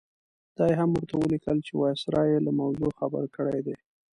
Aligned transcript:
دا 0.57 0.63
یې 0.69 0.75
هم 0.79 0.89
ورته 0.93 1.15
ولیکل 1.17 1.57
چې 1.67 1.73
وایسرا 1.75 2.21
یې 2.31 2.39
له 2.45 2.51
موضوع 2.61 2.91
خبر 2.99 3.23
کړی 3.35 3.59
دی. 3.65 3.75